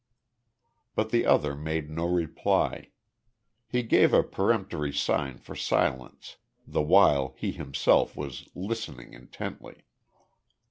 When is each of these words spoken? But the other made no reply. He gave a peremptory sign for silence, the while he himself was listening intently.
But 0.95 1.11
the 1.11 1.27
other 1.27 1.53
made 1.55 1.91
no 1.91 2.07
reply. 2.07 2.89
He 3.67 3.83
gave 3.83 4.13
a 4.15 4.23
peremptory 4.23 4.91
sign 4.91 5.37
for 5.37 5.55
silence, 5.55 6.37
the 6.65 6.81
while 6.81 7.35
he 7.37 7.51
himself 7.51 8.17
was 8.17 8.49
listening 8.55 9.13
intently. 9.13 9.85